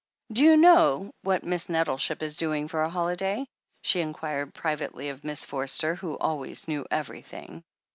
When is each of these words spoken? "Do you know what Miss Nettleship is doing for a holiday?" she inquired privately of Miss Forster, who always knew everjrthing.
"Do 0.33 0.43
you 0.43 0.57
know 0.57 1.13
what 1.21 1.43
Miss 1.43 1.69
Nettleship 1.69 2.23
is 2.23 2.35
doing 2.35 2.67
for 2.67 2.81
a 2.81 2.89
holiday?" 2.89 3.45
she 3.83 3.99
inquired 3.99 4.51
privately 4.55 5.09
of 5.09 5.23
Miss 5.23 5.45
Forster, 5.45 5.93
who 5.93 6.17
always 6.17 6.67
knew 6.67 6.87
everjrthing. 6.89 7.61